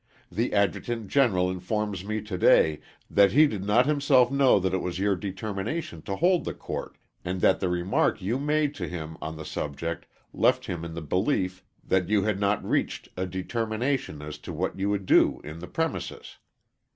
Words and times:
The 0.31 0.51
Adjutant 0.51 1.09
General 1.09 1.51
informs 1.51 2.03
me 2.03 2.21
to 2.23 2.35
day 2.35 2.79
that 3.07 3.33
he 3.33 3.45
did 3.45 3.63
not 3.63 3.85
himself 3.85 4.31
know 4.31 4.57
that 4.59 4.73
it 4.73 4.81
was 4.81 4.97
your 4.97 5.15
determination 5.15 6.01
to 6.01 6.15
hold 6.15 6.43
the 6.43 6.55
court, 6.55 6.97
and 7.23 7.39
that 7.41 7.59
the 7.59 7.69
remark 7.69 8.19
you 8.19 8.39
made 8.39 8.73
to 8.73 8.87
him 8.87 9.15
on 9.21 9.35
the 9.37 9.45
subject 9.45 10.07
left 10.33 10.65
him 10.65 10.83
in 10.83 10.95
the 10.95 11.03
belief 11.03 11.63
that 11.83 12.09
you 12.09 12.23
had 12.23 12.39
not 12.39 12.67
reached 12.67 13.09
a 13.15 13.27
determination 13.27 14.23
as 14.23 14.39
to 14.39 14.51
what 14.51 14.79
you 14.79 14.89
would 14.89 15.05
do 15.05 15.39
in 15.43 15.59
the 15.59 15.67
premises. 15.67 16.39